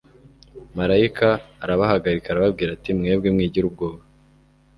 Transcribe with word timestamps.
malayika 0.77 1.27
arabahagarika 1.63 2.27
arababwira 2.29 2.69
ati:" 2.73 2.89
mwebwe 2.97 3.29
mwigira 3.35 3.65
ubwoba 3.67 4.01